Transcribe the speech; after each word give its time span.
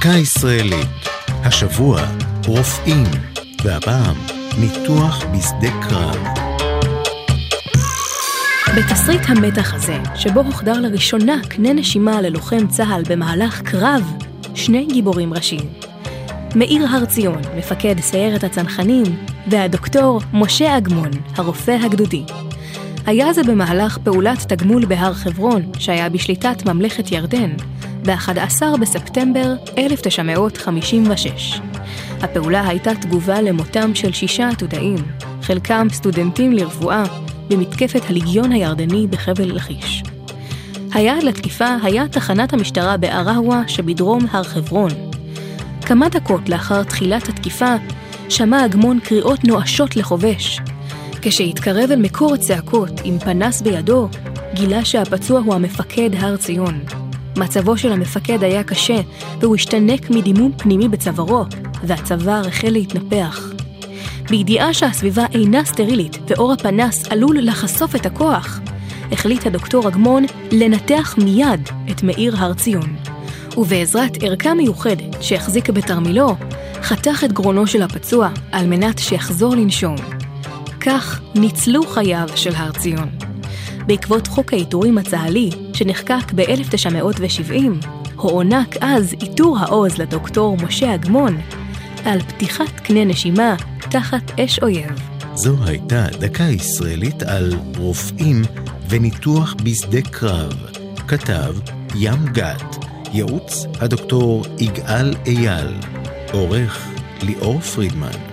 דקה 0.00 0.08
ישראלית. 0.08 0.88
השבוע 1.26 2.02
רופאים, 2.46 3.04
והפעם 3.64 4.16
ניתוח 4.58 5.24
בשדה 5.24 5.70
קרב. 5.82 6.16
בתסריט 8.76 9.20
המתח 9.28 9.74
הזה, 9.74 9.96
שבו 10.14 10.40
הוחדר 10.40 10.80
לראשונה 10.80 11.36
קנה 11.48 11.72
נשימה 11.72 12.20
ללוחם 12.20 12.66
צה"ל 12.68 13.02
במהלך 13.08 13.62
קרב, 13.62 14.12
שני 14.54 14.86
גיבורים 14.92 15.34
ראשיים. 15.34 15.72
מאיר 16.54 16.86
הר 16.86 17.04
ציון, 17.04 17.42
מפקד 17.56 18.00
סיירת 18.00 18.44
הצנחנים, 18.44 19.06
והדוקטור 19.46 20.20
משה 20.32 20.76
אגמון, 20.78 21.10
הרופא 21.36 21.76
הגדודי. 21.84 22.24
היה 23.06 23.32
זה 23.32 23.42
במהלך 23.42 23.98
פעולת 23.98 24.38
תגמול 24.52 24.84
בהר 24.86 25.14
חברון, 25.14 25.62
שהיה 25.78 26.08
בשליטת 26.08 26.66
ממלכת 26.66 27.12
ירדן, 27.12 27.50
ב-11 28.02 28.62
בספטמבר 28.80 29.54
1956. 29.78 31.60
הפעולה 32.20 32.68
הייתה 32.68 32.94
תגובה 32.94 33.42
למותם 33.42 33.94
של 33.94 34.12
שישה 34.12 34.48
עתודאים, 34.48 34.96
חלקם 35.42 35.86
סטודנטים 35.90 36.52
לרפואה, 36.52 37.04
במתקפת 37.48 38.02
הליגיון 38.10 38.52
הירדני 38.52 39.06
בחבל 39.06 39.56
לכיש. 39.56 40.02
היעד 40.92 41.22
לתקיפה 41.22 41.76
היה 41.82 42.08
תחנת 42.08 42.52
המשטרה 42.52 42.96
בעראווה 42.96 43.62
שבדרום 43.68 44.26
הר 44.30 44.42
חברון. 44.42 44.90
כמה 45.86 46.08
דקות 46.08 46.48
לאחר 46.48 46.82
תחילת 46.82 47.28
התקיפה, 47.28 47.74
שמע 48.28 48.64
אגמון 48.64 49.00
קריאות 49.00 49.44
נואשות 49.44 49.96
לחובש. 49.96 50.60
כשהתקרב 51.22 51.90
אל 51.90 52.00
מקור 52.00 52.34
הצעקות 52.34 52.90
עם 53.04 53.18
פנס 53.18 53.62
בידו, 53.62 54.08
גילה 54.54 54.84
שהפצוע 54.84 55.40
הוא 55.40 55.54
המפקד 55.54 56.10
הר 56.14 56.36
ציון. 56.36 56.80
מצבו 57.36 57.76
של 57.76 57.92
המפקד 57.92 58.44
היה 58.44 58.64
קשה, 58.64 59.00
והוא 59.40 59.54
השתנק 59.54 60.10
מדימום 60.10 60.52
פנימי 60.56 60.88
בצווארו, 60.88 61.44
והצוואר 61.82 62.48
החל 62.48 62.70
להתנפח. 62.70 63.52
בידיעה 64.30 64.74
שהסביבה 64.74 65.24
אינה 65.34 65.64
סטרילית 65.64 66.18
ואור 66.28 66.52
הפנס 66.52 67.06
עלול 67.10 67.38
לחשוף 67.40 67.96
את 67.96 68.06
הכוח, 68.06 68.60
החליט 69.12 69.46
הדוקטור 69.46 69.88
אגמון 69.88 70.24
לנתח 70.52 71.14
מיד 71.18 71.68
את 71.90 72.02
מאיר 72.02 72.36
הר 72.36 72.54
ציון. 72.54 72.96
ובעזרת 73.56 74.22
ערכה 74.22 74.54
מיוחדת 74.54 75.22
שהחזיק 75.22 75.70
בתרמילו, 75.70 76.36
חתך 76.82 77.22
את 77.24 77.32
גרונו 77.32 77.66
של 77.66 77.82
הפצוע 77.82 78.28
על 78.52 78.66
מנת 78.66 78.98
שיחזור 78.98 79.54
לנשום. 79.54 79.96
כך 80.80 81.20
ניצלו 81.34 81.82
חייו 81.86 82.28
של 82.34 82.54
הר 82.54 82.72
ציון. 82.72 83.08
בעקבות 83.86 84.26
חוק 84.26 84.52
העיטורים 84.52 84.98
הצה"לי, 84.98 85.50
שנחקק 85.72 86.32
ב-1970, 86.34 87.86
הוענק 88.16 88.76
אז 88.80 89.12
עיטור 89.20 89.58
העוז 89.58 89.98
לדוקטור 89.98 90.56
משה 90.56 90.94
אגמון 90.94 91.40
על 92.04 92.20
פתיחת 92.20 92.80
קנה 92.80 93.04
נשימה 93.04 93.54
תחת 93.78 94.40
אש 94.40 94.58
אויב. 94.58 94.90
זו 95.34 95.56
הייתה 95.64 96.06
דקה 96.20 96.44
ישראלית 96.44 97.22
על 97.22 97.52
רופאים 97.78 98.42
וניתוח 98.88 99.54
בשדה 99.64 100.02
קרב. 100.02 100.52
כתב 101.08 101.54
ים 101.94 102.24
גת, 102.32 102.76
ייעוץ 103.12 103.66
הדוקטור 103.80 104.44
יגאל 104.58 105.14
אייל, 105.26 105.74
עורך 106.32 106.86
ליאור 107.22 107.60
פרידמן. 107.60 108.29